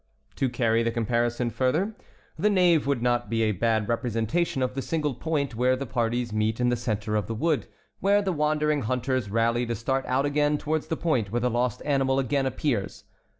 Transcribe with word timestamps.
To 0.37 0.49
carry 0.49 0.81
the 0.81 0.89
comparison 0.89 1.51
further, 1.51 1.95
the 2.35 2.49
nave 2.49 2.87
would 2.87 3.03
not 3.03 3.29
be 3.29 3.43
a 3.43 3.51
bad 3.51 3.87
representation 3.87 4.63
of 4.63 4.73
the 4.73 4.81
single 4.81 5.13
point 5.13 5.53
where 5.53 5.75
the 5.75 5.85
parties 5.85 6.33
meet 6.33 6.59
in 6.59 6.69
the 6.69 6.75
centre 6.75 7.15
of 7.15 7.27
the 7.27 7.35
wood, 7.35 7.67
where 7.99 8.23
the 8.23 8.33
wandering 8.33 8.81
hunters 8.81 9.29
rally 9.29 9.63
to 9.67 9.75
start 9.75 10.07
out 10.07 10.25
again 10.25 10.57
towards 10.57 10.87
the 10.87 10.97
point 10.97 11.31
where 11.31 11.41
the 11.41 11.51
lost 11.51 11.83
animal 11.85 12.17
again 12.17 12.47
appears. 12.47 13.03